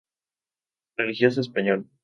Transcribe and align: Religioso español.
Religioso 0.97 1.41
español. 1.41 1.85